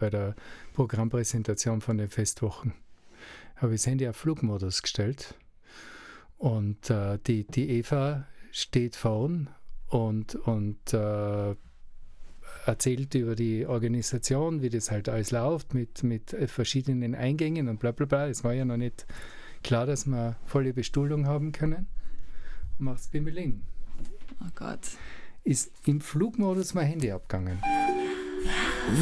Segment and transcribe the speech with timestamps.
[0.00, 0.34] bei der
[0.74, 2.72] Programmpräsentation von den Festwochen.
[3.56, 5.34] Habe ich das Handy auf Flugmodus gestellt
[6.38, 9.50] und äh, die, die Eva steht vorn
[9.88, 11.54] und, und äh,
[12.66, 17.92] erzählt über die Organisation, wie das halt alles läuft, mit, mit verschiedenen Eingängen und bla
[17.92, 18.26] bla bla.
[18.28, 19.06] Es war ja noch nicht
[19.62, 21.86] klar, dass wir volle Bestuhlung haben können.
[22.78, 23.62] Macht's Bimmeling.
[24.40, 24.80] Oh Gott.
[25.44, 27.58] Ist im Flugmodus mein Handy abgegangen.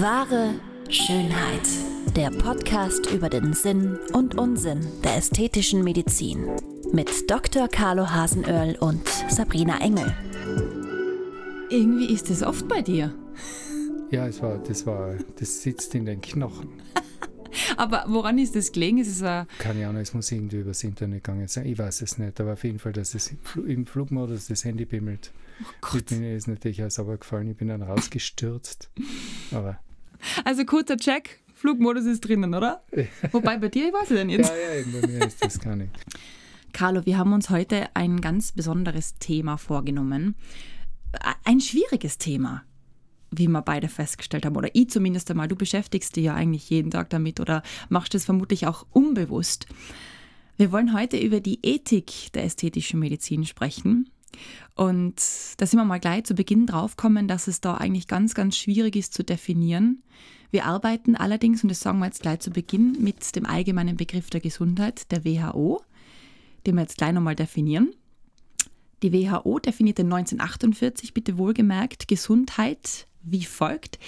[0.01, 0.55] Wahre
[0.91, 1.69] Schönheit.
[2.17, 6.47] Der Podcast über den Sinn und Unsinn der ästhetischen Medizin.
[6.93, 7.69] Mit Dr.
[7.69, 10.17] Carlo Hasenöhrl und Sabrina Engel.
[11.69, 13.15] Irgendwie ist es oft bei dir.
[14.11, 16.81] Ja, es war, das war, das sitzt in den Knochen.
[17.77, 18.97] Aber woran ist das gelegen?
[18.97, 21.67] Ist es ein Keine Ahnung, es muss irgendwie übers Internet gegangen sein.
[21.67, 24.65] Ich weiß es nicht, aber auf jeden Fall, dass es im, Fl im Flugmodus das
[24.65, 25.33] Handy bimmelt.
[25.63, 26.11] oh Gott.
[26.13, 27.51] mir ist natürlich auch sauber gefallen.
[27.51, 28.91] Ich bin dann rausgestürzt.
[29.51, 29.79] Aber
[30.45, 32.83] Also kurzer Check, Flugmodus ist drinnen, oder?
[33.33, 34.49] Wobei bei dir, ich weiß es denn jetzt.
[34.49, 35.91] ja, ja, bei mir ist das gar nicht.
[36.73, 40.37] Carlo, wir haben uns heute ein ganz besonderes Thema vorgenommen.
[41.45, 42.63] Ein schwieriges Thema,
[43.31, 44.57] wie wir beide festgestellt haben.
[44.57, 45.49] Oder ich zumindest einmal.
[45.49, 49.67] Du beschäftigst dich ja eigentlich jeden Tag damit oder machst es vermutlich auch unbewusst.
[50.57, 54.11] Wir wollen heute über die Ethik der ästhetischen Medizin sprechen.
[54.75, 55.17] Und
[55.57, 58.97] da sind wir mal gleich zu Beginn draufkommen, dass es da eigentlich ganz, ganz schwierig
[58.97, 60.03] ist zu definieren.
[60.51, 64.31] Wir arbeiten allerdings, und das sagen wir jetzt gleich zu Beginn, mit dem allgemeinen Begriff
[64.31, 65.83] der Gesundheit, der WHO
[66.67, 67.95] den wir jetzt gleich nochmal definieren.
[69.03, 73.99] Die WHO definierte 1948, bitte wohlgemerkt, Gesundheit wie folgt.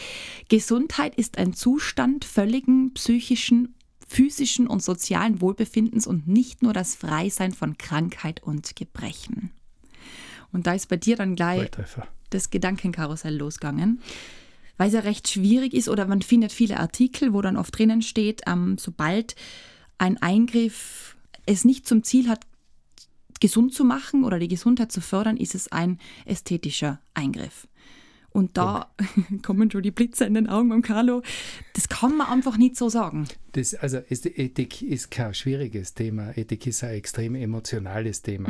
[0.49, 3.75] Gesundheit ist ein Zustand völligen psychischen,
[4.07, 9.53] physischen und sozialen Wohlbefindens und nicht nur das Freisein von Krankheit und Gebrechen.
[10.53, 11.71] Und da ist bei dir dann gleich
[12.31, 14.01] das Gedankenkarussell losgegangen,
[14.77, 18.03] weil es ja recht schwierig ist oder man findet viele Artikel, wo dann oft drinnen
[18.03, 19.35] steht, ähm, sobald
[19.99, 22.41] ein Eingriff es nicht zum Ziel hat,
[23.41, 27.67] gesund zu machen oder die Gesundheit zu fördern, ist es ein ästhetischer Eingriff.
[28.33, 28.91] Und da
[29.43, 31.23] kommen schon die Blitze in den Augen beim Carlo.
[31.75, 33.27] Das kann man einfach nicht so sagen.
[33.53, 36.37] Das, also Ethik ist kein schwieriges Thema.
[36.37, 38.49] Ethik ist ein extrem emotionales Thema.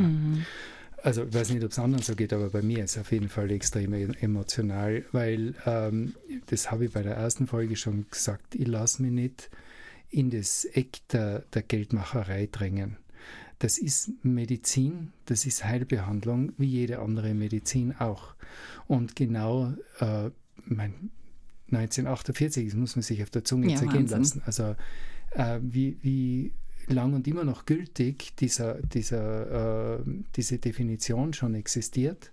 [1.03, 3.11] Also ich weiß nicht, ob es anderen so geht, aber bei mir ist es auf
[3.11, 6.13] jeden Fall extrem e- emotional, weil ähm,
[6.47, 9.49] das habe ich bei der ersten Folge schon gesagt, ich lasse mich nicht
[10.11, 12.97] in das Eck der, der Geldmacherei drängen.
[13.59, 18.33] Das ist Medizin, das ist Heilbehandlung, wie jede andere Medizin auch.
[18.87, 20.29] Und genau, äh,
[20.65, 21.09] mein
[21.71, 24.17] 1948, das muss man sich auf der Zunge Ja, zergehen Wahnsinn.
[24.19, 24.41] lassen.
[24.45, 24.75] Also
[25.31, 26.51] äh, wie, wie
[26.87, 30.03] lang und immer noch gültig dieser, dieser, äh,
[30.35, 32.31] diese Definition schon existiert.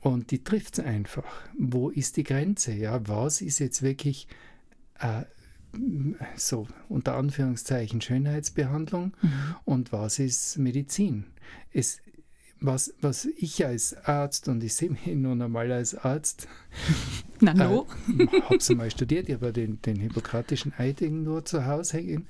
[0.00, 1.24] Und die trifft es einfach.
[1.58, 2.74] Wo ist die Grenze?
[2.74, 4.28] Ja, was ist jetzt wirklich
[4.98, 5.22] äh,
[6.36, 9.14] so unter Anführungszeichen Schönheitsbehandlung
[9.64, 11.24] und was ist Medizin?
[11.72, 12.00] Es,
[12.64, 16.48] was, was ich als Arzt, und ich sehe mich nun einmal als Arzt,
[17.40, 17.86] Na no.
[18.18, 22.26] äh, habe es mal studiert, ich habe den, den hippokratischen Eid irgendwo zu Hause hängen,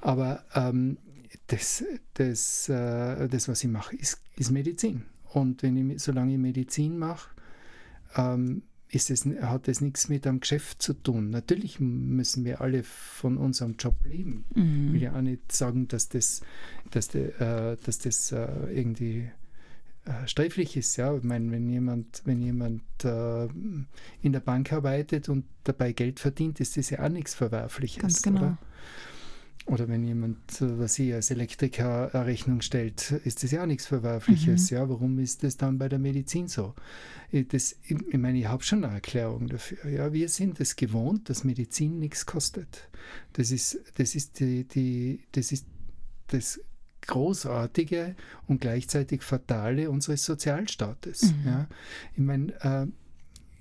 [0.00, 0.98] aber ähm,
[1.46, 1.84] das,
[2.14, 5.04] das, äh, das, was ich mache, ist, ist Medizin.
[5.30, 7.30] Und wenn ich, solange ich Medizin mache,
[8.16, 11.28] ähm, ist es, hat das nichts mit einem Geschäft zu tun.
[11.28, 14.46] Natürlich müssen wir alle von unserem Job leben.
[14.86, 16.40] Ich will ja auch nicht sagen, dass das,
[16.90, 19.30] dass de, äh, dass das äh, irgendwie
[20.26, 20.96] sträflich ist.
[20.96, 21.14] Ja?
[21.16, 23.44] Ich meine, wenn jemand, wenn jemand äh,
[24.22, 28.00] in der Bank arbeitet und dabei Geld verdient, ist das ja auch nichts Verwerfliches.
[28.02, 28.40] Ganz genau.
[28.40, 28.58] Oder?
[29.66, 33.66] Oder wenn jemand, äh, was ich als Elektriker eine Rechnung stellt, ist das ja auch
[33.66, 34.70] nichts Verwerfliches.
[34.70, 36.74] Ja, warum ist das dann bei der Medizin so?
[37.30, 39.90] Ich- Das, ich meine, ich habe schon eine Erklärung dafür.
[39.90, 42.88] Ja, wir sind es gewohnt, dass Medizin nichts kostet.
[43.34, 45.66] Das ist, das ist die, die, das ist
[46.28, 46.60] das
[47.02, 48.16] Großartige
[48.46, 51.32] und gleichzeitig Fatale unseres Sozialstaates.
[51.44, 51.68] Ja.
[52.12, 52.86] Ich meine, äh,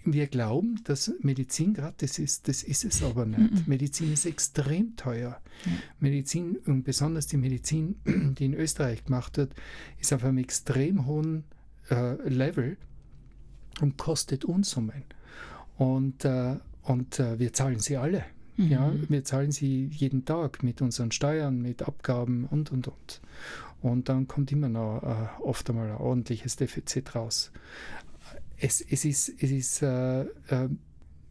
[0.04, 2.48] wir glauben, dass Medizin gratis ist.
[2.48, 3.68] Das ist es aber nicht.
[3.68, 5.42] Medizin ist extrem teuer.
[6.00, 9.54] Medizin und besonders die Medizin, die in Österreich gemacht wird,
[10.00, 11.44] ist auf einem extrem hohen
[11.90, 12.78] äh, Level
[13.82, 15.04] und kostet Unsummen.
[15.78, 18.26] Und, äh, und äh, wir zahlen sie alle.
[18.58, 23.22] Ja, wir zahlen sie jeden Tag mit unseren Steuern, mit Abgaben und und und.
[23.82, 27.52] Und dann kommt immer noch äh, oft einmal ein ordentliches Defizit raus.
[28.58, 30.70] Es, es ist, es ist äh, äh,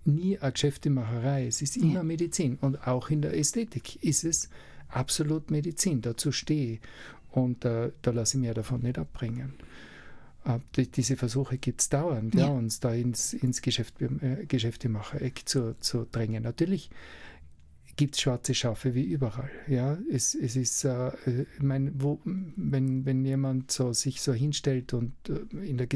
[0.04, 2.02] nie eine Geschäftemacherei, es ist immer Ja.
[2.04, 2.56] Medizin.
[2.60, 4.48] Und auch in der Ästhetik ist es
[4.88, 6.00] absolut Medizin.
[6.02, 6.80] Dazu stehe ich.
[7.32, 9.54] Und äh, da lasse ich mir davon nicht abbringen.
[10.76, 12.46] Die, diese Versuche gibt es dauernd, ja.
[12.46, 12.52] ja.
[12.52, 16.42] uns da ins, ins Geschäft, äh, Geschäftemacher-Eck zu, zu drängen.
[16.42, 16.90] Natürlich
[17.96, 19.50] gibt es schwarze Schafe wie überall.
[19.66, 21.10] Ja, es, es ist, äh,
[21.56, 25.88] ich meine, wo, wenn, wenn jemand so sich so hinstellt und äh, in der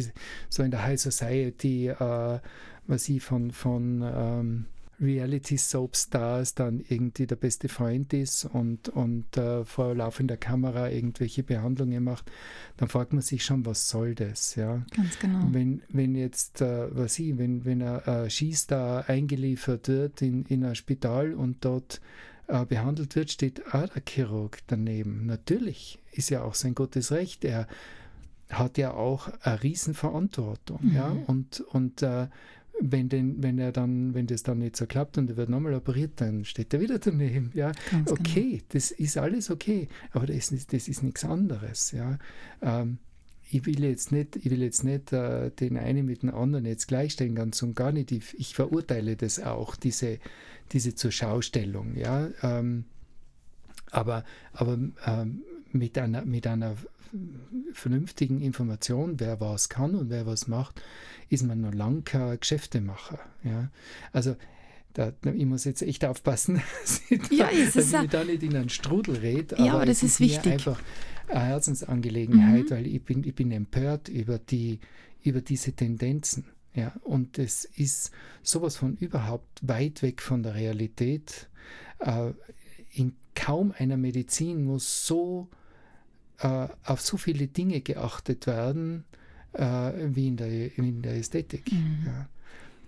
[0.49, 2.41] so in der High Society, äh,
[2.87, 4.67] was ich von, von ähm,
[5.01, 12.05] Reality-Soap-Stars dann irgendwie der beste Freund ist und, und äh, vor laufender Kamera irgendwelche Behandlungen
[12.05, 12.31] macht,
[12.77, 14.55] dann fragt man sich schon, was soll das?
[14.55, 14.85] Ja?
[14.95, 15.47] Ganz genau.
[15.51, 20.65] Wenn, wenn jetzt, äh, was ich, wenn, wenn ein äh, Skistar eingeliefert wird in, in
[20.65, 22.01] ein Spital und dort
[22.49, 25.27] äh, behandelt wird, steht auch der Chirurg daneben.
[25.27, 27.45] Natürlich ist ja auch sein gutes Recht.
[27.45, 27.67] Er
[28.51, 30.81] hat ja auch eine Riesenverantwortung.
[30.83, 30.95] Mhm.
[30.95, 31.17] Ja?
[31.27, 32.27] Und, und äh,
[32.81, 35.75] wenn, den, wenn er dann, wenn das dann nicht so klappt und er wird nochmal
[35.75, 37.51] operiert, dann steht er wieder daneben.
[37.55, 38.65] Ja, Ganz okay, genau.
[38.71, 41.93] das ist alles okay, aber das ist, das ist nichts anderes.
[41.93, 42.19] Ja.
[42.63, 42.99] Ähm,
[43.51, 46.87] ich will jetzt nicht, ich will jetzt nicht äh, den einen mit dem anderen jetzt
[46.87, 48.13] gleichstellen, ganz und gar nicht.
[48.13, 50.19] Ich, ich verurteile das auch, diese,
[50.73, 51.97] diese Zurschaustellung.
[51.97, 52.29] Ja.
[52.43, 52.85] Ähm,
[53.91, 56.77] aber aber ähm, mit, einer, mit einer
[57.73, 60.81] vernünftigen Information, wer was kann und wer was macht,
[61.29, 63.19] ist man noch lange kein Geschäftemacher.
[63.43, 63.71] Ja?
[64.13, 64.37] Also
[64.93, 66.61] da, ich muss jetzt echt aufpassen,
[67.31, 69.57] ja, dass ich da nicht in einen Strudel rede.
[69.57, 70.53] Ja, aber, aber das ist, ist wichtig.
[70.53, 70.81] einfach
[71.29, 72.71] eine Herzensangelegenheit, mhm.
[72.71, 74.81] weil ich bin, ich bin empört über, die,
[75.23, 76.45] über diese Tendenzen.
[76.75, 78.13] Ja, und es ist
[78.43, 81.49] sowas von überhaupt weit weg von der Realität.
[81.99, 82.33] Äh,
[82.93, 85.49] in kaum einer Medizin muss so
[86.41, 89.05] äh, auf so viele Dinge geachtet werden
[89.53, 91.71] äh, wie in der, in der Ästhetik.
[91.73, 92.07] Mhm.
[92.07, 92.29] Ja.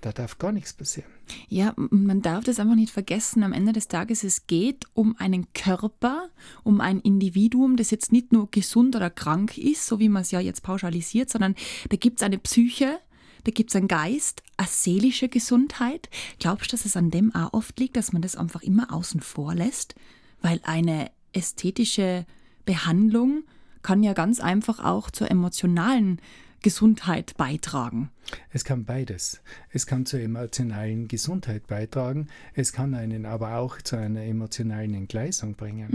[0.01, 1.09] Da darf gar nichts passieren.
[1.49, 3.45] Ja, man darf das einfach nicht vergessen.
[3.45, 6.29] Am Ende des Tages, es geht um einen Körper,
[6.65, 10.33] um ein Individuum, das jetzt nicht nur gesund oder krank ist, so wie man es
[10.33, 11.55] ja jetzt pauschalisiert, sondern
[11.89, 12.99] da gibt es eine Psyche,
[13.45, 16.11] da gibt es einen Geist, eine seelische Gesundheit.
[16.41, 19.21] Glaubst du, dass es an dem auch oft liegt, dass man das einfach immer außen
[19.21, 19.95] vor lässt?
[20.41, 22.27] Weil eine ästhetische
[22.65, 23.45] Behandlung
[23.83, 26.21] kann ja ganz einfach auch zur emotionalen
[26.63, 28.11] Gesundheit beitragen.
[28.53, 29.43] Es kann beides.
[29.71, 35.55] Es kann zur emotionalen Gesundheit beitragen, es kann einen aber auch zu einer emotionalen Entgleisung
[35.55, 35.89] bringen.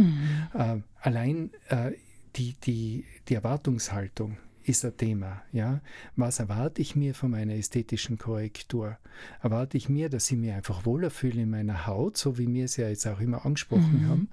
[0.53, 0.59] Mhm.
[0.59, 1.91] Äh, allein äh,
[2.35, 4.37] die, die, die Erwartungshaltung
[4.67, 5.43] ist ein Thema.
[5.51, 5.81] Ja?
[6.15, 8.97] Was erwarte ich mir von meiner ästhetischen Korrektur?
[9.41, 12.65] Erwarte ich mir, dass ich mich einfach wohler fühle in meiner Haut, so wie wir
[12.65, 14.07] es ja jetzt auch immer angesprochen mhm.
[14.09, 14.29] haben?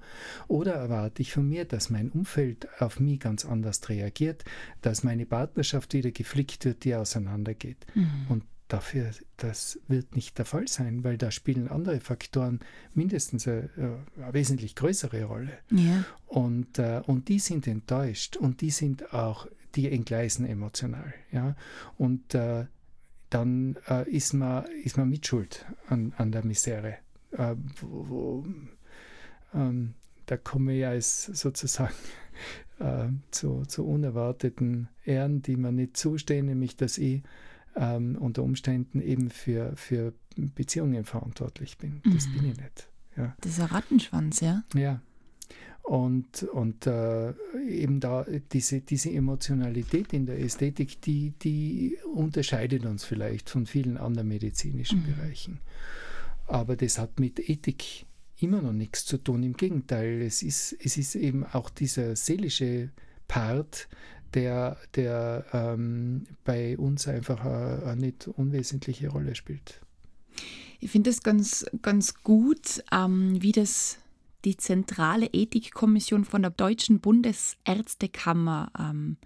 [0.47, 4.43] Oder erwarte ich von mir, dass mein Umfeld auf mich ganz anders reagiert,
[4.81, 7.85] dass meine Partnerschaft wieder geflickt wird, die auseinandergeht?
[7.95, 8.25] Mhm.
[8.29, 12.59] Und dafür, das wird nicht der Fall sein, weil da spielen andere Faktoren
[12.93, 15.57] mindestens eine, eine wesentlich größere Rolle.
[15.71, 16.03] Ja.
[16.27, 21.13] Und, äh, und die sind enttäuscht und die sind auch, die entgleisen emotional.
[21.31, 21.55] Ja?
[21.97, 22.65] Und äh,
[23.29, 26.97] dann äh, ist, man, ist man mitschuld an, an der Misere.
[27.31, 28.45] Äh, wo, wo,
[29.53, 29.93] ähm,
[30.25, 31.93] da komme ich als sozusagen
[32.79, 37.23] äh, zu, zu unerwarteten Ehren, die mir nicht zustehen, nämlich dass ich
[37.75, 42.01] ähm, unter Umständen eben für, für Beziehungen verantwortlich bin.
[42.13, 42.33] Das mhm.
[42.33, 42.87] bin ich nicht.
[43.17, 43.35] Ja.
[43.41, 44.63] Das ist ein Rattenschwanz, ja?
[44.73, 45.01] Ja.
[45.85, 47.33] Und, und äh,
[47.69, 53.97] eben da diese, diese Emotionalität in der Ästhetik, die, die unterscheidet uns vielleicht von vielen
[53.97, 55.15] anderen medizinischen mhm.
[55.15, 55.59] Bereichen.
[56.47, 58.07] Aber das hat mit Ethik
[58.39, 59.43] immer noch nichts zu tun.
[59.43, 62.89] Im Gegenteil, es ist, es ist eben auch dieser seelische
[63.27, 63.87] Part,
[64.33, 69.81] der, der ähm, bei uns einfach eine, eine nicht unwesentliche Rolle spielt.
[70.79, 73.99] Ich finde es ganz, ganz gut, ähm, wie das
[74.45, 79.17] die zentrale Ethikkommission von der Deutschen Bundesärztekammer ähm,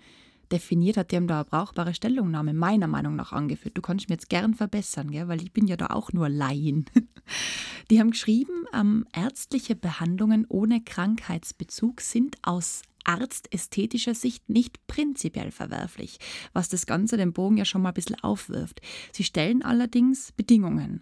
[0.51, 1.11] definiert hat.
[1.11, 3.77] Die haben da eine brauchbare Stellungnahme meiner Meinung nach angeführt.
[3.77, 5.27] Du kannst mir jetzt gern verbessern, gell?
[5.27, 6.85] weil ich bin ja da auch nur Laien.
[7.91, 16.19] Die haben geschrieben, ähm, ärztliche Behandlungen ohne Krankheitsbezug sind aus arztästhetischer Sicht nicht prinzipiell verwerflich,
[16.53, 18.81] was das Ganze den Bogen ja schon mal ein bisschen aufwirft.
[19.11, 21.01] Sie stellen allerdings Bedingungen.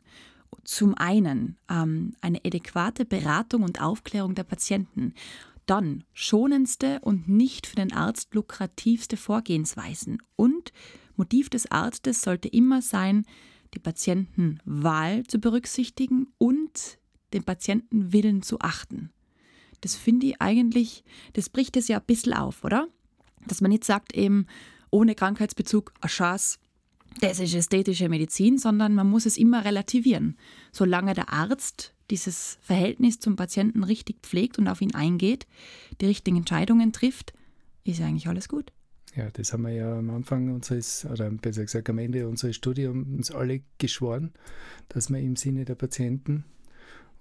[0.64, 5.14] Zum einen ähm, eine adäquate Beratung und Aufklärung der Patienten.
[5.66, 10.22] Dann schonendste und nicht für den Arzt lukrativste Vorgehensweisen.
[10.36, 10.72] Und
[11.16, 13.26] Motiv des Arztes sollte immer sein,
[13.74, 17.00] die Patientenwahl zu berücksichtigen und
[17.34, 19.12] den Patientenwillen zu achten.
[19.82, 22.88] Das finde ich eigentlich, das bricht es ja ein bisschen auf, oder?
[23.46, 24.48] Dass man nicht sagt eben,
[24.90, 26.58] ohne Krankheitsbezug, a Chance,
[27.22, 30.38] das ist ästhetische Medizin, sondern man muss es immer relativieren.
[30.72, 35.48] Solange der Arzt dieses Verhältnis zum Patienten richtig pflegt und auf ihn eingeht,
[36.00, 37.34] die richtigen Entscheidungen trifft,
[37.84, 38.72] ist eigentlich alles gut.
[39.16, 43.08] Ja, das haben wir ja am Anfang unseres, oder besser gesagt am Ende unseres Studiums
[43.08, 44.32] uns alle geschworen,
[44.90, 46.46] dass wir im Sinne der Patienten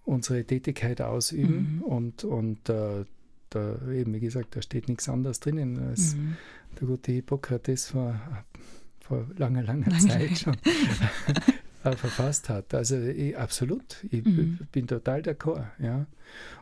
[0.04, 1.82] unsere Tätigkeit ausüben mhm.
[1.82, 3.04] und, und äh,
[3.50, 6.36] da eben, wie gesagt, da steht nichts anderes drinnen, als mhm.
[6.78, 8.20] der gute Hippokrates vor,
[9.06, 10.08] vor langer, langer Lange.
[10.08, 10.54] Zeit schon
[11.84, 12.74] äh, verfasst hat.
[12.74, 14.58] Also ich, absolut, ich mhm.
[14.72, 15.66] bin total d'accord.
[15.78, 16.06] Ja.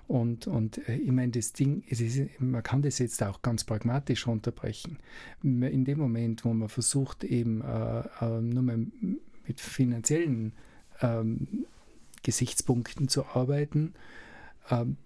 [0.06, 4.26] Und, und äh, ich meine, das Ding, ist, man kann das jetzt auch ganz pragmatisch
[4.26, 4.98] runterbrechen.
[5.42, 8.86] In dem Moment, wo man versucht, eben äh, äh, nur mal
[9.46, 10.52] mit finanziellen
[11.00, 11.66] ähm,
[12.22, 13.94] Gesichtspunkten zu arbeiten,
[14.70, 14.96] ähm,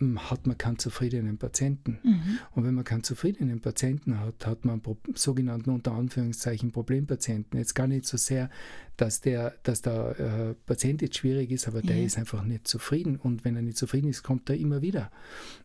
[0.00, 2.00] hat man keinen zufriedenen Patienten.
[2.02, 2.38] Mhm.
[2.52, 7.58] Und wenn man keinen zufriedenen Patienten hat, hat man einen sogenannten unter Anführungszeichen Problempatienten.
[7.58, 8.50] Jetzt gar nicht so sehr,
[8.96, 13.16] dass der, dass der äh, Patient jetzt schwierig ist, aber der ist einfach nicht zufrieden.
[13.16, 15.12] Und wenn er nicht zufrieden ist, kommt er immer wieder.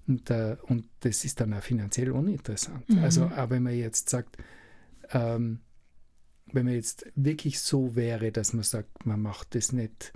[0.07, 2.87] Und, äh, und das ist dann auch finanziell uninteressant.
[2.87, 2.99] Mhm.
[2.99, 4.37] Also, aber wenn man jetzt sagt,
[5.11, 5.61] ähm,
[6.53, 10.13] wenn man jetzt wirklich so wäre, dass man sagt, man macht das nicht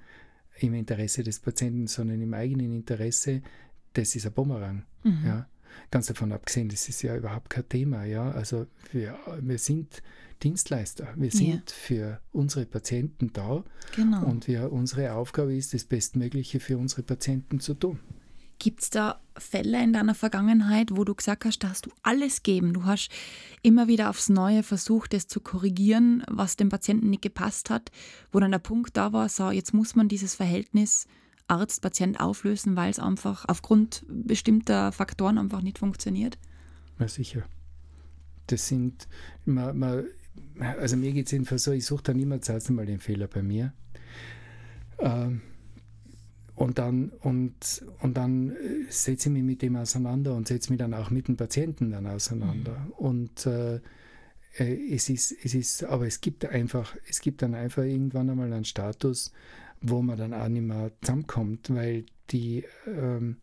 [0.59, 3.41] im Interesse des Patienten, sondern im eigenen Interesse,
[3.93, 4.83] das ist ein Bumerang.
[5.03, 5.25] Mhm.
[5.25, 5.47] Ja.
[5.89, 8.03] Ganz davon abgesehen, das ist ja überhaupt kein Thema.
[8.05, 8.31] Ja.
[8.31, 10.03] Also wir, wir sind
[10.43, 11.07] Dienstleister.
[11.15, 11.61] Wir sind ja.
[11.65, 13.63] für unsere Patienten da.
[13.95, 14.25] Genau.
[14.25, 17.99] Und wir, unsere Aufgabe ist, das Bestmögliche für unsere Patienten zu tun.
[18.59, 22.43] Gibt es da Fälle in deiner Vergangenheit, wo du gesagt hast, da hast du alles
[22.43, 22.73] gegeben?
[22.73, 23.09] Du hast
[23.61, 27.91] immer wieder aufs Neue versucht, das zu korrigieren, was dem Patienten nicht gepasst hat,
[28.31, 31.07] wo dann der Punkt da war, so, jetzt muss man dieses Verhältnis
[31.47, 36.37] Arzt-Patient auflösen, weil es einfach aufgrund bestimmter Faktoren einfach nicht funktioniert?
[36.99, 37.43] Na sicher.
[38.47, 39.07] Das sind,
[39.45, 40.05] man, man,
[40.59, 43.41] also mir geht es jedenfalls so, ich suche dann immer zuerst einmal den Fehler bei
[43.41, 43.73] mir.
[44.99, 45.41] Ähm,
[46.55, 50.79] und dann, und, und dann äh, setze ich mich mit dem auseinander und setze mich
[50.79, 52.79] dann auch mit dem Patienten dann auseinander.
[52.79, 52.91] Mhm.
[52.91, 53.79] Und äh,
[54.57, 58.53] äh, es ist, es ist, aber es gibt einfach, es gibt dann einfach irgendwann einmal
[58.53, 59.31] einen Status,
[59.83, 63.37] wo man dann auch nicht mehr zusammenkommt, weil die, ähm,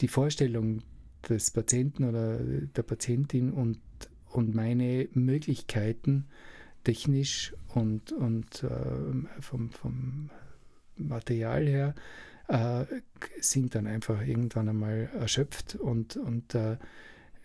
[0.00, 0.82] die Vorstellung
[1.28, 3.80] des Patienten oder der Patientin und,
[4.30, 6.26] und meine Möglichkeiten
[6.84, 10.30] technisch und, und äh, vom, vom
[10.96, 11.94] Material her
[12.48, 12.84] äh,
[13.40, 16.76] sind dann einfach irgendwann einmal erschöpft und, und äh,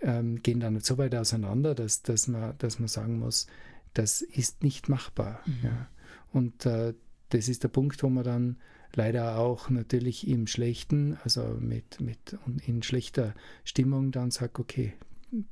[0.01, 3.47] ähm, gehen dann so weit auseinander, dass, dass, man, dass man sagen muss,
[3.93, 5.39] das ist nicht machbar.
[5.45, 5.59] Mhm.
[5.63, 5.87] Ja.
[6.31, 6.93] Und äh,
[7.33, 8.57] das ist der Punkt, wo man dann
[8.93, 14.93] leider auch natürlich im Schlechten, also mit, mit in schlechter Stimmung dann sagt, okay,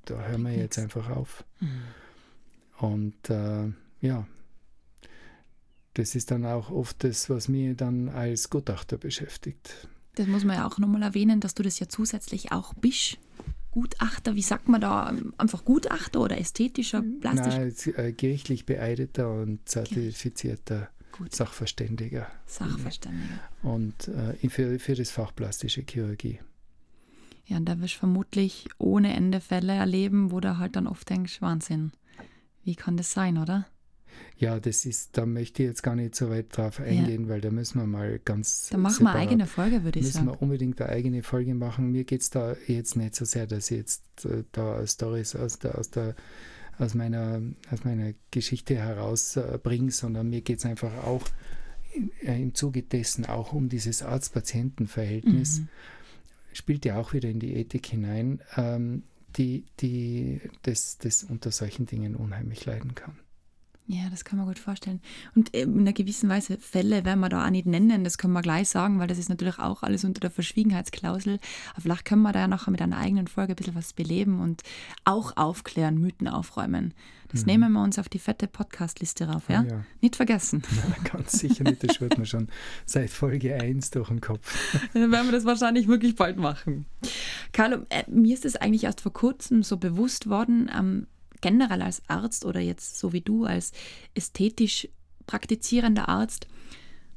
[0.06, 1.44] da hören wir jetzt einfach auf.
[1.60, 1.82] Mhm.
[2.78, 3.72] Und äh,
[4.02, 4.28] ja,
[5.96, 9.88] das ist dann auch oft das, was mich dann als Gutachter beschäftigt.
[10.16, 13.18] Das muss man ja auch nochmal erwähnen, dass du das ja zusätzlich auch bist.
[13.72, 15.14] Gutachter, wie sagt man da?
[15.38, 17.94] Einfach Gutachter oder ästhetischer, plastischer?
[17.96, 21.36] Nein, äh, gerichtlich beeideter und zertifizierter Gut.
[21.36, 22.28] Sachverständiger.
[22.46, 23.40] Sachverständiger.
[23.64, 26.40] Und äh, für, für das Fach plastische Chirurgie.
[27.46, 31.10] Ja, und da wirst du vermutlich ohne Ende Fälle erleben, wo du halt dann oft
[31.10, 31.92] denkst, Wahnsinn,
[32.64, 33.66] wie kann das sein, oder?
[34.38, 37.30] Ja, das ist, da möchte ich jetzt gar nicht so weit drauf eingehen, ja.
[37.30, 38.70] weil da müssen wir mal ganz.
[38.72, 40.26] Da machen wir eine eigene Folge, würde ich müssen sagen.
[40.28, 41.92] Müssen wir unbedingt eine eigene Folge machen.
[41.92, 45.60] Mir geht es da jetzt nicht so sehr, dass ich jetzt äh, da Stories aus
[45.60, 46.16] der, aus der
[46.78, 51.28] aus meiner, aus meiner Geschichte herausbringe, äh, sondern mir geht es einfach auch
[52.24, 55.60] äh, im Zuge dessen auch um dieses Arzt-Patienten-Verhältnis.
[55.60, 55.68] Mhm.
[56.54, 59.04] Spielt ja auch wieder in die Ethik hinein, ähm,
[59.38, 63.18] die, die das, das unter solchen Dingen unheimlich leiden kann.
[63.94, 65.02] Ja, das kann man gut vorstellen.
[65.36, 68.42] Und in einer gewissen Weise Fälle werden wir da auch nicht nennen, das können wir
[68.42, 71.40] gleich sagen, weil das ist natürlich auch alles unter der Verschwiegenheitsklausel.
[71.74, 74.40] Aber vielleicht können wir da ja nachher mit einer eigenen Folge ein bisschen was beleben
[74.40, 74.62] und
[75.04, 76.94] auch aufklären, Mythen aufräumen.
[77.28, 77.48] Das mhm.
[77.48, 79.64] nehmen wir uns auf die fette Podcast-Liste rauf, ja?
[79.64, 79.84] ja?
[80.00, 80.64] Nicht vergessen.
[80.72, 82.48] Ja, ganz sicher nicht, das schwört mir schon
[82.86, 84.80] seit Folge 1 durch den Kopf.
[84.94, 86.86] Dann werden wir das wahrscheinlich wirklich bald machen.
[87.52, 91.08] Carlo, äh, mir ist es eigentlich erst vor kurzem so bewusst worden, am
[91.42, 93.72] generell als Arzt oder jetzt so wie du als
[94.14, 94.88] ästhetisch
[95.28, 96.48] praktizierender Arzt,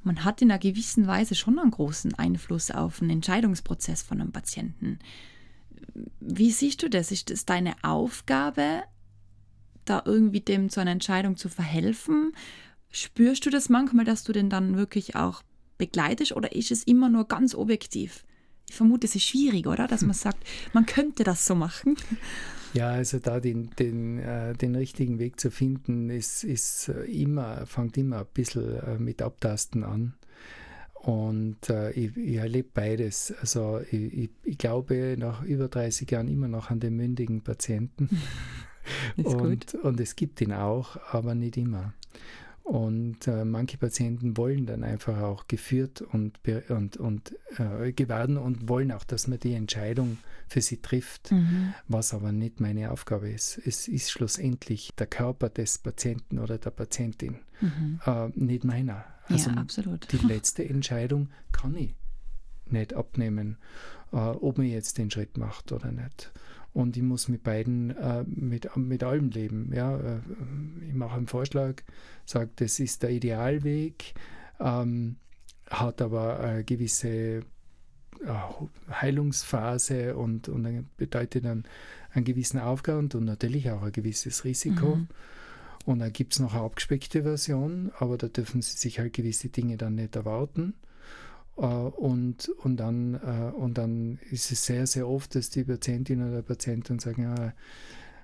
[0.02, 4.32] man hat in einer gewissen Weise schon einen großen Einfluss auf den Entscheidungsprozess von einem
[4.32, 4.98] Patienten.
[6.20, 7.10] Wie siehst du das?
[7.10, 8.82] Ist es deine Aufgabe,
[9.84, 12.32] da irgendwie dem zu einer Entscheidung zu verhelfen?
[12.90, 15.42] Spürst du das manchmal, dass du den dann wirklich auch
[15.78, 18.24] begleitest oder ist es immer nur ganz objektiv?
[18.68, 19.86] Ich vermute, es ist schwierig, oder?
[19.86, 21.96] Dass man sagt, man könnte das so machen.
[22.74, 27.66] Ja, also da den, den, äh, den richtigen Weg zu finden, ist, ist äh, immer,
[27.66, 30.14] fängt immer ein bisschen äh, mit Abtasten an.
[30.94, 33.32] Und äh, ich, ich, erlebe beides.
[33.40, 38.08] Also ich, ich, ich, glaube nach über 30 Jahren immer noch an den mündigen Patienten.
[39.22, 41.92] und, und es gibt ihn auch, aber nicht immer.
[42.64, 46.40] Und äh, manche Patienten wollen dann einfach auch geführt und,
[46.70, 50.16] und, und äh, werden und wollen auch, dass man die Entscheidung
[50.48, 51.74] für sie trifft, mhm.
[51.88, 53.60] was aber nicht meine Aufgabe ist.
[53.66, 58.00] Es ist schlussendlich der Körper des Patienten oder der Patientin, mhm.
[58.06, 59.04] äh, nicht meiner.
[59.28, 60.10] Also ja, absolut.
[60.10, 61.94] Die letzte Entscheidung kann ich
[62.64, 63.58] nicht abnehmen,
[64.10, 66.32] äh, ob man jetzt den Schritt macht oder nicht
[66.74, 69.70] und ich muss mit beiden, äh, mit, mit allem leben.
[69.72, 69.96] Ja?
[69.96, 70.18] Äh,
[70.86, 71.82] ich mache einen Vorschlag,
[72.26, 74.14] sage, das ist der Idealweg,
[74.60, 75.16] ähm,
[75.70, 77.42] hat aber eine gewisse äh,
[78.90, 81.64] Heilungsphase und, und dann bedeutet dann
[82.10, 84.96] einen gewissen Aufwand und natürlich auch ein gewisses Risiko.
[84.96, 85.08] Mhm.
[85.84, 89.48] Und dann gibt es noch eine abgespeckte Version, aber da dürfen Sie sich halt gewisse
[89.48, 90.74] Dinge dann nicht erwarten.
[91.56, 96.22] Äh, und, und, dann, äh, und dann ist es sehr, sehr oft, dass die Patientin
[96.22, 97.52] oder der Patient dann sagen, ja,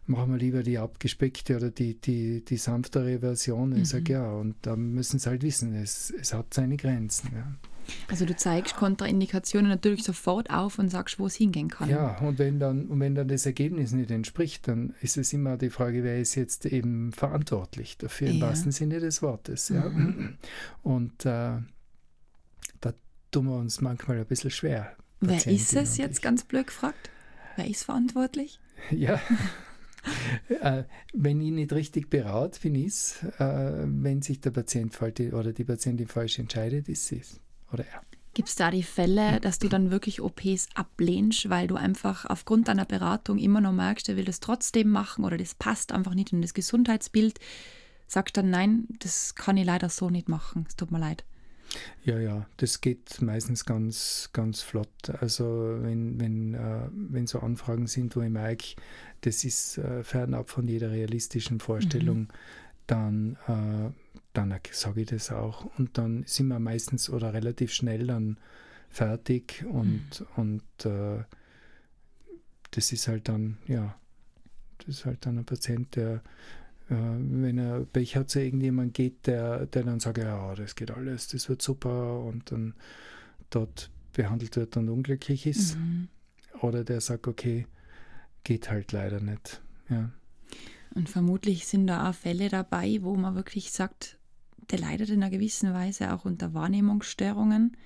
[0.06, 3.70] machen wir lieber die abgespeckte oder die, die, die sanftere Version.
[3.70, 3.76] Mhm.
[3.76, 7.30] Ich sage, ja, und da müssen sie halt wissen, es, es hat seine Grenzen.
[7.34, 7.54] Ja.
[8.08, 11.88] Also du zeigst Kontraindikationen natürlich sofort auf und sagst, wo es hingehen kann.
[11.88, 15.56] Ja, und wenn dann, und wenn dann das Ergebnis nicht entspricht, dann ist es immer
[15.56, 18.46] die Frage, wer ist jetzt eben verantwortlich dafür, im ja.
[18.46, 19.70] wahrsten Sinne des Wortes.
[19.70, 19.88] Ja.
[19.88, 20.34] Mhm.
[20.82, 21.58] Und äh,
[23.30, 24.96] tun wir uns manchmal ein bisschen schwer.
[25.20, 26.22] Wer ist es jetzt ich.
[26.22, 27.10] ganz blöd gefragt?
[27.56, 28.58] Wer ist verantwortlich?
[28.90, 29.20] Ja.
[30.62, 33.22] äh, wenn ich nicht richtig berate, bin ich es.
[33.38, 34.98] Äh, wenn sich der Patient
[35.34, 37.38] oder die Patientin falsch entscheidet, ist sie es.
[37.70, 38.00] Oder er.
[38.32, 42.68] Gibt es da die Fälle, dass du dann wirklich OPs ablehnst, weil du einfach aufgrund
[42.68, 46.32] deiner Beratung immer noch merkst, er will das trotzdem machen oder das passt einfach nicht
[46.32, 47.40] in das Gesundheitsbild?
[48.06, 50.64] Sagst dann, nein, das kann ich leider so nicht machen.
[50.68, 51.24] Es tut mir leid.
[52.04, 55.10] Ja, ja, das geht meistens ganz, ganz flott.
[55.20, 58.74] Also wenn, wenn, äh, wenn so Anfragen sind, wo ich merke,
[59.20, 62.28] das ist äh, fernab von jeder realistischen Vorstellung, mhm.
[62.86, 63.92] dann, äh,
[64.32, 65.66] dann sage ich das auch.
[65.78, 68.38] Und dann sind wir meistens oder relativ schnell dann
[68.88, 70.26] fertig und, mhm.
[70.36, 71.22] und äh,
[72.72, 73.96] das ist halt dann, ja,
[74.78, 76.22] das ist halt dann ein Patient, der
[76.90, 81.28] wenn er Pech hat zu irgendjemand geht, der, der dann sagt, ja, das geht alles,
[81.28, 82.74] das wird super und dann
[83.48, 85.76] dort behandelt wird und unglücklich ist.
[85.76, 86.08] Mhm.
[86.60, 87.66] Oder der sagt, okay,
[88.42, 89.62] geht halt leider nicht.
[89.88, 90.10] Ja.
[90.94, 94.18] Und vermutlich sind da auch Fälle dabei, wo man wirklich sagt,
[94.70, 97.76] der leidet in einer gewissen Weise auch unter Wahrnehmungsstörungen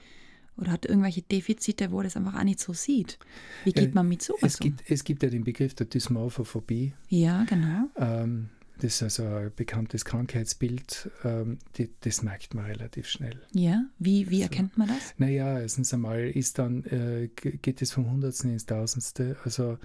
[0.57, 3.19] oder hat irgendwelche Defizite, wo er das einfach auch nicht so sieht.
[3.65, 4.65] Wie geht man mit sowas es um?
[4.65, 6.95] Gibt, es gibt ja den Begriff der Dysmorphophobie.
[7.09, 7.91] Ja, genau.
[7.97, 13.41] Ähm, das ist also ein bekanntes Krankheitsbild, ähm, die, das merkt man relativ schnell.
[13.53, 15.15] Ja, wie, wie erkennt man das?
[15.17, 19.37] Naja, erstens einmal ist dann, äh, geht es vom Hundertsten ins Tausendste.
[19.45, 19.79] Also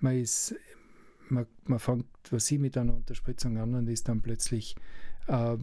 [0.00, 0.54] man ist,
[1.28, 4.76] man, man fängt, was sie mit einer Unterspritzung an und ist dann plötzlich
[5.26, 5.56] äh,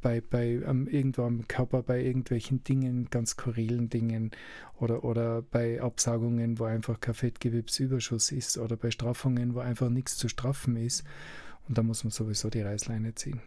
[0.00, 4.30] bei, bei um, irgendwo am Körper bei irgendwelchen Dingen, ganz skurrilen Dingen
[4.78, 10.16] oder, oder bei Absagungen, wo einfach kein Fettgewebsüberschuss ist oder bei Straffungen, wo einfach nichts
[10.16, 11.04] zu straffen ist.
[11.68, 13.40] Und da muss man sowieso die Reißleine ziehen.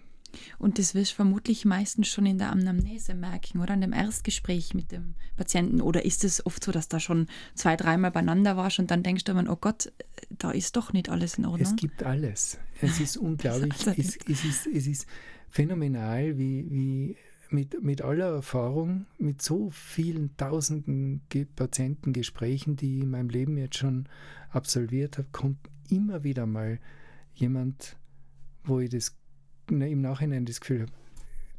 [0.57, 4.73] Und das wirst du vermutlich meistens schon in der Anamnese merken oder in dem Erstgespräch
[4.73, 5.81] mit dem Patienten.
[5.81, 9.23] Oder ist es oft so, dass da schon zwei, dreimal beieinander warst und dann denkst
[9.23, 9.91] du immer, oh Gott,
[10.29, 11.73] da ist doch nicht alles in Ordnung?
[11.73, 12.59] Es gibt alles.
[12.81, 13.73] Es ist unglaublich.
[13.97, 15.07] es, es, ist, es ist
[15.49, 17.17] phänomenal, wie, wie
[17.49, 21.21] mit, mit aller Erfahrung, mit so vielen tausenden
[21.55, 24.07] Patientengesprächen, die ich in meinem Leben jetzt schon
[24.51, 25.57] absolviert habe, kommt
[25.89, 26.79] immer wieder mal
[27.33, 27.97] jemand
[28.69, 29.15] wo ich das
[29.69, 30.91] im Nachhinein das Gefühl habe,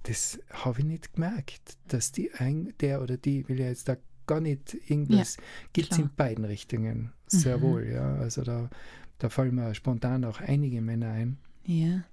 [0.04, 3.96] das habe ich nicht gemerkt, dass die ein, der oder die will ja jetzt da
[4.26, 5.42] gar nicht irgendwas, ja,
[5.72, 7.62] gibt es in beiden Richtungen, sehr mhm.
[7.62, 8.14] wohl, ja.
[8.14, 8.70] Also da,
[9.18, 12.04] da fallen mir spontan auch einige Männer ein, ja.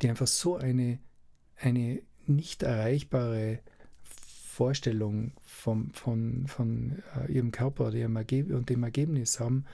[0.00, 0.98] die einfach so eine,
[1.56, 3.58] eine nicht erreichbare
[4.02, 9.64] Vorstellung vom, von, von uh, ihrem Körper oder ihrem Ergeb und dem Ergebnis haben,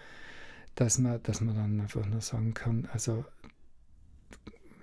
[0.77, 3.25] dass man, dass man dann einfach nur sagen kann, also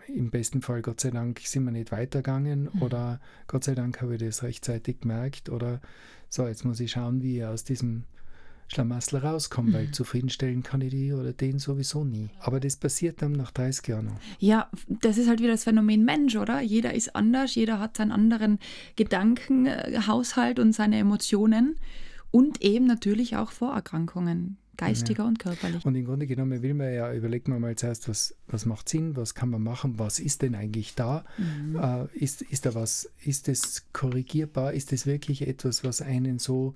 [0.07, 2.81] im besten Fall, Gott sei Dank, sind wir nicht weitergegangen mhm.
[2.81, 5.81] oder Gott sei Dank habe ich das rechtzeitig gemerkt oder
[6.29, 8.03] so, jetzt muss ich schauen, wie ich aus diesem
[8.67, 9.73] Schlamassel rauskomme, mhm.
[9.73, 12.29] weil zufriedenstellen kann ich die oder den sowieso nie.
[12.39, 14.19] Aber das passiert dann nach 30 Jahren noch.
[14.39, 16.61] Ja, das ist halt wieder das Phänomen Mensch, oder?
[16.61, 18.59] Jeder ist anders, jeder hat seinen anderen
[18.95, 21.75] Gedankenhaushalt und seine Emotionen
[22.31, 24.57] und eben natürlich auch Vorerkrankungen.
[24.77, 25.29] Geistiger ja.
[25.29, 25.85] und körperlich.
[25.85, 29.15] Und im Grunde genommen will man ja, überlegt man mal zuerst, was, was macht Sinn,
[29.15, 31.25] was kann man machen, was ist denn eigentlich da?
[31.37, 31.75] Mhm.
[31.77, 34.73] Äh, ist, ist da was, ist es korrigierbar?
[34.73, 36.73] Ist es wirklich etwas, was einen so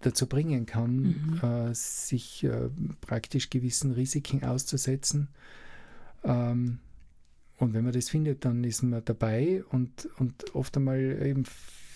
[0.00, 1.40] dazu bringen kann, mhm.
[1.42, 5.28] äh, sich äh, praktisch gewissen Risiken auszusetzen?
[6.24, 6.78] Ähm,
[7.58, 11.44] und wenn man das findet, dann ist man dabei und, und oft einmal eben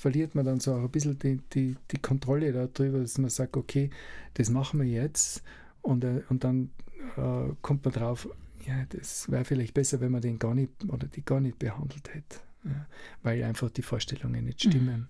[0.05, 3.57] verliert man dann so auch ein bisschen die, die, die Kontrolle darüber, dass man sagt,
[3.57, 3.89] okay,
[4.35, 5.43] das machen wir jetzt
[5.81, 6.73] und, äh, und dann
[7.17, 8.29] äh, kommt man drauf,
[8.67, 12.13] ja, das wäre vielleicht besser, wenn man den gar nicht oder die gar nicht behandelt
[12.13, 12.87] hätte, ja,
[13.23, 15.09] weil einfach die Vorstellungen nicht stimmen.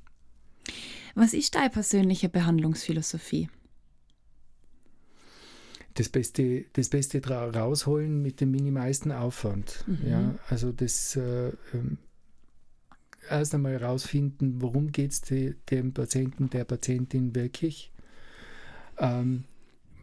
[1.16, 3.48] Was ist deine persönliche Behandlungsphilosophie?
[5.96, 9.84] das Beste, das Beste rausholen mit dem minimalsten Aufwand.
[9.86, 10.08] Mhm.
[10.08, 11.98] Ja, also das äh, ähm,
[13.28, 17.92] erst einmal herausfinden, worum geht es dem Patienten, der Patientin wirklich.
[18.98, 19.44] Ähm,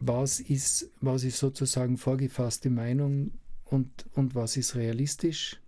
[0.00, 3.32] was, ist, was ist sozusagen vorgefasste Meinung
[3.64, 5.60] und, und was ist realistisch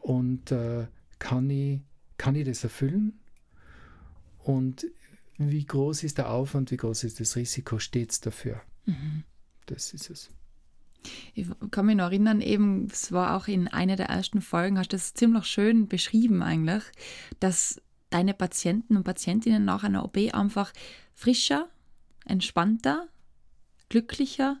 [0.00, 0.86] und äh,
[1.18, 1.80] kann, ich,
[2.16, 3.18] kann ich das erfüllen?
[4.38, 4.86] Und
[5.38, 8.60] wie groß ist der Aufwand, wie groß ist das Risiko stets dafür?
[8.86, 9.24] Mhm
[9.70, 10.30] das ist es.
[11.34, 14.92] Ich kann mich noch erinnern, eben, es war auch in einer der ersten Folgen, hast
[14.92, 16.84] du das ziemlich schön beschrieben eigentlich,
[17.38, 20.72] dass deine Patienten und Patientinnen nach einer OP einfach
[21.14, 21.68] frischer,
[22.24, 23.08] entspannter,
[23.88, 24.60] glücklicher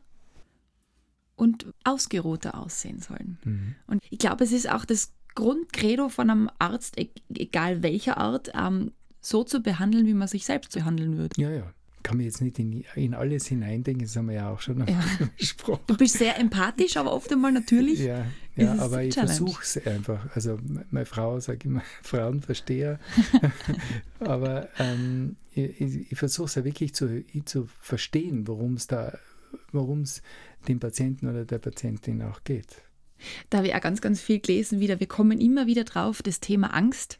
[1.36, 3.38] und ausgeruhter aussehen sollen.
[3.44, 3.74] Mhm.
[3.86, 8.50] Und ich glaube, es ist auch das Grundcredo von einem Arzt, e-, egal welcher Art,
[8.54, 11.40] ähm, so zu behandeln, wie man sich selbst behandeln würde.
[11.40, 14.60] Ja, ja kann mir jetzt nicht in, in alles hineindenken, das haben wir ja auch
[14.60, 15.02] schon ja.
[15.36, 15.82] gesprochen.
[15.86, 18.00] Du bist sehr empathisch, aber oft einmal natürlich.
[18.00, 20.34] Ja, ja aber ich versuche es einfach.
[20.34, 20.58] Also
[20.90, 22.98] meine Frau sagt immer, Frauen verstehe.
[24.20, 29.18] aber ähm, ich, ich versuche es ja wirklich zu, zu verstehen, worum es da,
[29.72, 30.22] worum es
[30.68, 32.82] dem Patienten oder der Patientin auch geht.
[33.50, 35.00] Da habe ich auch ganz, ganz viel gelesen wieder.
[35.00, 37.18] Wir kommen immer wieder drauf, das Thema Angst,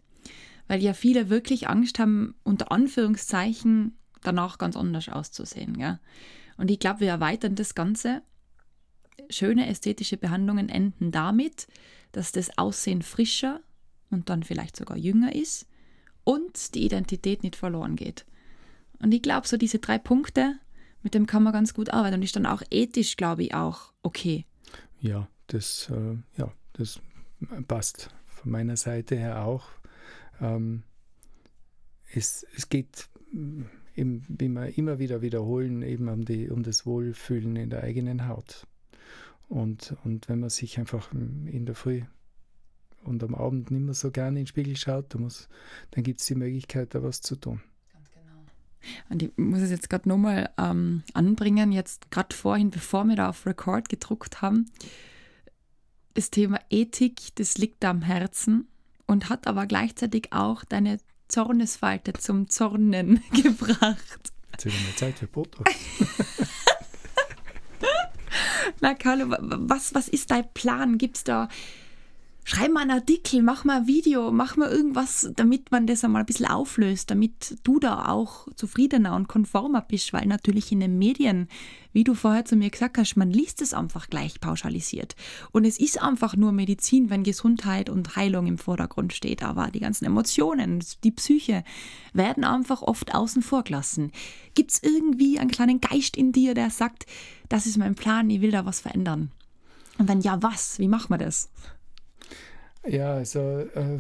[0.69, 5.78] weil ja viele wirklich Angst haben, unter Anführungszeichen danach ganz anders auszusehen.
[5.78, 5.98] Gell?
[6.56, 8.22] Und ich glaube, wir erweitern das Ganze.
[9.28, 11.68] Schöne ästhetische Behandlungen enden damit,
[12.12, 13.61] dass das Aussehen frischer
[14.11, 15.66] und dann vielleicht sogar jünger ist
[16.24, 18.26] und die Identität nicht verloren geht.
[18.98, 20.59] Und ich glaube, so diese drei Punkte,
[21.02, 23.92] mit dem kann man ganz gut arbeiten und ist dann auch ethisch, glaube ich, auch
[24.02, 24.44] okay.
[25.00, 27.00] Ja, das, äh, ja, das
[27.66, 29.64] passt von meiner Seite her auch.
[30.40, 30.83] Ähm,
[32.12, 33.09] es, es geht
[33.96, 38.29] eben, wie wir immer wieder wiederholen, eben um, die, um das Wohlfühlen in der eigenen
[38.29, 38.66] Haut.
[39.48, 42.03] Und, und wenn man sich einfach in der Früh
[43.03, 45.29] und am Abend nicht mehr so gerne in den Spiegel schaut, dann,
[45.90, 47.61] dann gibt es die Möglichkeit, da was zu tun.
[48.14, 48.44] Genau.
[49.09, 53.31] Und ich muss es jetzt gerade nochmal ähm, anbringen, jetzt gerade vorhin, bevor wir da
[53.31, 54.70] auf Record gedruckt haben,
[56.14, 58.68] das Thema Ethik, das liegt da am Herzen
[59.07, 60.98] und hat aber gleichzeitig auch deine
[61.31, 64.33] Zornesfalte zum Zornen gebracht.
[64.53, 65.71] Jetzt wieder mal Zeit für Botox.
[68.81, 70.99] Na, Carlo, was, was ist dein Plan?
[70.99, 71.49] Gibt es da
[72.44, 76.22] schreib mal einen Artikel, mach mal ein Video, mach mal irgendwas, damit man das einmal
[76.22, 80.98] ein bisschen auflöst, damit du da auch zufriedener und konformer bist, weil natürlich in den
[80.98, 81.48] Medien,
[81.92, 85.16] wie du vorher zu mir gesagt hast, man liest es einfach gleich pauschalisiert.
[85.53, 89.81] Und es ist einfach nur Medizin, wenn Gesundheit und Heilung im Vordergrund steht, aber die
[89.81, 91.64] ganzen Emotionen, die Psyche
[92.12, 94.12] werden einfach oft außen vor gelassen.
[94.55, 97.07] Gibt es irgendwie einen kleinen Geist in dir, der sagt,
[97.48, 99.31] das ist mein Plan, ich will da was verändern?
[99.98, 100.79] Und wenn ja, was?
[100.79, 101.50] Wie machen wir das?
[102.87, 103.99] Ja, also äh,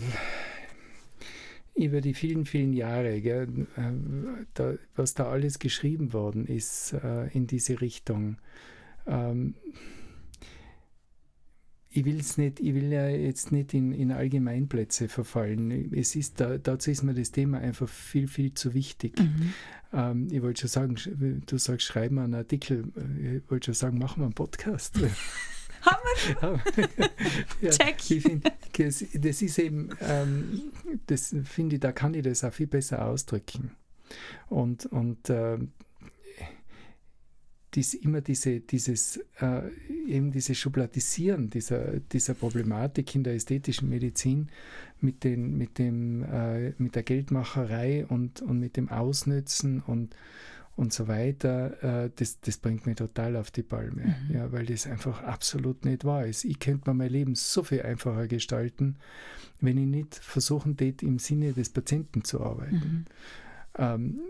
[1.74, 7.28] über die vielen, vielen Jahre, gell, äh, da, was da alles geschrieben worden ist äh,
[7.28, 8.38] in diese Richtung.
[9.06, 9.54] Ähm,
[11.92, 15.92] ich will es nicht, ich will ja jetzt nicht in, in Allgemeinplätze verfallen.
[15.92, 19.18] Es ist da, dazu ist mir das Thema einfach viel, viel zu wichtig.
[19.18, 19.54] Mhm.
[19.92, 22.84] Ähm, ich wollte schon sagen, du sagst, schreiben wir einen Artikel.
[23.20, 25.00] Ich wollte schon sagen, machen wir einen Podcast.
[25.82, 26.60] Haben wir
[27.60, 28.10] ja, Check.
[28.10, 30.72] Ich find, das, das ist eben, ähm,
[31.06, 33.72] das finde ich, da kann ich das auch viel besser ausdrücken.
[34.48, 35.58] Und, und äh,
[37.74, 39.62] dies, immer diese, dieses, äh,
[40.06, 44.48] eben dieses Schubladisieren dieser, dieser Problematik in der ästhetischen Medizin
[45.00, 50.14] mit, den, mit, dem, äh, mit der Geldmacherei und, und mit dem Ausnützen und,
[50.76, 54.34] und so weiter, äh, das, das bringt mich total auf die Palme, mhm.
[54.34, 56.44] ja, weil das einfach absolut nicht wahr ist.
[56.44, 58.96] Ich könnte mir mein Leben so viel einfacher gestalten,
[59.60, 62.74] wenn ich nicht versuchen tät, im Sinne des Patienten zu arbeiten.
[62.74, 63.04] Mhm.
[63.76, 64.20] Ähm,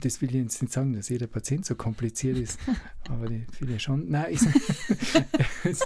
[0.00, 2.58] das will ich jetzt nicht sagen, dass jeder Patient so kompliziert ist,
[3.08, 4.08] aber die viele schon.
[4.08, 4.32] Nein,
[5.64, 5.80] es,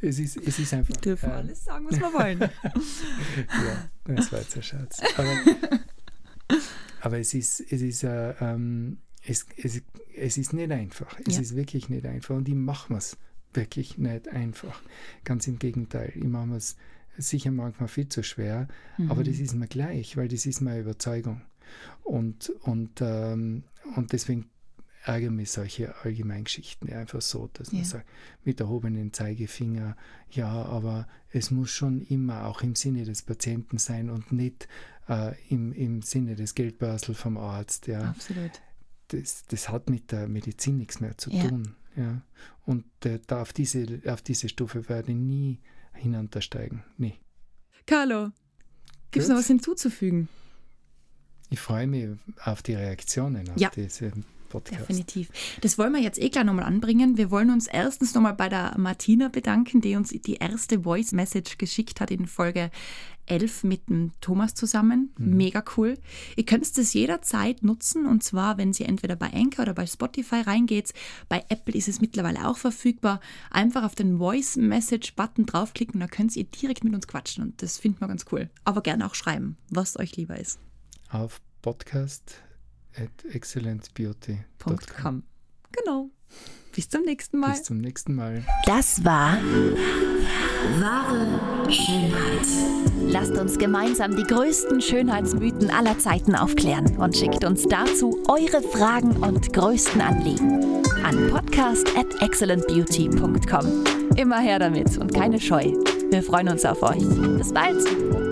[0.00, 0.94] es, ist, es ist einfach.
[0.94, 2.40] Wir dürfen äh, alles sagen, was wir wollen.
[2.40, 5.00] ja, das war jetzt ein Schatz.
[5.16, 6.58] Aber,
[7.00, 9.82] aber es ist, es ist äh, ähm, es, es,
[10.14, 11.18] es ist nicht einfach.
[11.26, 11.42] Es ja.
[11.42, 12.34] ist wirklich nicht einfach.
[12.34, 13.16] Und ich mache es
[13.52, 14.80] wirklich nicht einfach.
[15.24, 16.12] Ganz im Gegenteil.
[16.14, 16.76] Ich mache mir es
[17.16, 19.10] sicher manchmal viel zu schwer, mhm.
[19.10, 21.42] aber das ist mir gleich, weil das ist meine Überzeugung.
[22.02, 24.50] Und, und, ähm, und deswegen
[25.04, 27.78] ärgern mich solche Allgemeingeschichten einfach so, dass ja.
[27.78, 28.08] man sagt,
[28.44, 29.96] mit erhobenen Zeigefinger,
[30.30, 34.66] ja, aber es muss schon immer auch im Sinne des Patienten sein und nicht
[35.08, 37.86] äh, im, im Sinne des Geldbörsel vom Arzt.
[37.86, 38.10] Ja.
[38.10, 38.50] Absolut.
[39.08, 41.48] Das, das hat mit der Medizin nichts mehr zu ja.
[41.48, 41.74] tun.
[41.96, 42.22] Ja.
[42.64, 45.60] Und äh, da auf, diese, auf diese Stufe werde ich nie
[45.92, 46.82] hinuntersteigen.
[46.96, 47.14] Nie.
[47.86, 48.30] Carlo,
[49.10, 50.28] gibt es noch was hinzuzufügen?
[51.50, 52.08] Ich freue mich
[52.44, 53.70] auf die Reaktionen auf ja.
[53.74, 54.12] diese
[54.54, 54.82] Podcast.
[54.82, 55.30] Definitiv.
[55.62, 57.16] Das wollen wir jetzt eh gleich nochmal anbringen.
[57.16, 61.58] Wir wollen uns erstens nochmal bei der Martina bedanken, die uns die erste Voice Message
[61.58, 62.70] geschickt hat in Folge
[63.26, 65.12] 11 mit dem Thomas zusammen.
[65.18, 65.36] Mhm.
[65.36, 65.98] Mega cool.
[66.36, 70.42] Ihr könnt es jederzeit nutzen und zwar, wenn Sie entweder bei Anchor oder bei Spotify
[70.42, 70.92] reingeht.
[71.28, 73.18] Bei Apple ist es mittlerweile auch verfügbar.
[73.50, 77.60] Einfach auf den Voice Message Button draufklicken, dann könnt ihr direkt mit uns quatschen und
[77.60, 78.50] das finden wir ganz cool.
[78.64, 80.60] Aber gerne auch schreiben, was euch lieber ist.
[81.10, 82.36] Auf Podcast
[82.96, 85.22] at excellentbeauty.com.
[85.72, 86.10] Genau.
[86.74, 87.50] Bis zum nächsten Mal.
[87.50, 88.44] Bis zum nächsten Mal.
[88.66, 89.38] Das war
[90.80, 92.46] wahre Schönheit.
[93.06, 99.16] Lasst uns gemeinsam die größten Schönheitsmythen aller Zeiten aufklären und schickt uns dazu eure Fragen
[99.18, 103.84] und größten Anliegen an podcast at excellentbeauty.com.
[104.16, 105.72] Immer her damit und keine Scheu.
[106.10, 107.04] Wir freuen uns auf euch.
[107.38, 108.23] Bis bald.